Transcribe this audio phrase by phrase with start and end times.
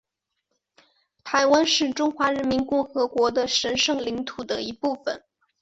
[1.23, 5.23] 台湾是中华人民共和国的神圣领土的一部分